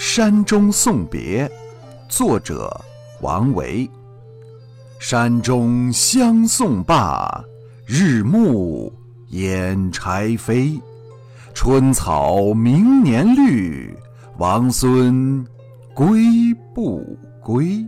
[0.00, 1.50] 山中送别
[2.08, 2.72] 作者
[3.20, 3.90] 王维。
[5.00, 7.44] 山中相送罢
[7.84, 8.92] 日暮
[9.26, 10.80] 掩柴扉
[11.52, 13.92] 春草明年绿
[14.36, 15.44] 王孙
[15.92, 16.22] 归
[16.72, 17.04] 不
[17.42, 17.84] 归？